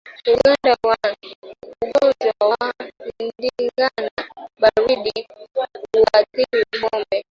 [1.83, 2.67] Ugonjwa wa
[3.31, 4.09] ndigana
[4.61, 7.17] baridi huathiri ngombe